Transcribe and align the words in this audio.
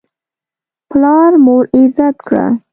پلار 0.89 1.31
مور 1.45 1.63
عزت 1.77 2.15
کړه. 2.27 2.47